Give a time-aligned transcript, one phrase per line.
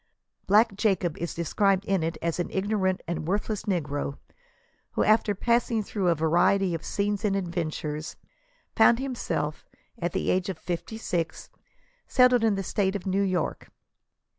[0.47, 4.17] Black Jacob is described in it as an ignorant and worthless negro,
[4.93, 8.15] who, after passing through a variety of scenes and ad ventures,
[8.75, 9.63] found himself,
[9.99, 11.51] at the age of fifty six,
[12.07, 13.69] settled in the State of New York.